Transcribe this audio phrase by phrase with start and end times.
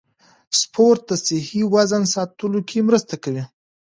[0.59, 3.43] سپورت د صحي وزن ساتلو کې مرسته کوي.